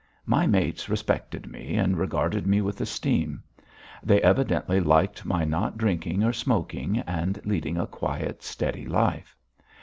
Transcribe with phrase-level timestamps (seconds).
[0.25, 3.43] My mates respected me and regarded me with esteem;
[4.01, 9.37] they evidently liked my not drinking or smoking, and leading a quiet, steady life.